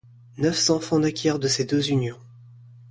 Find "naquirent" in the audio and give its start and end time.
0.97-1.37